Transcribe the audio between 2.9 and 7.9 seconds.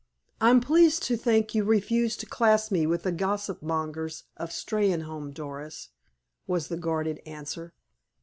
the gossip mongers of Steynholme, Doris," was the guarded answer.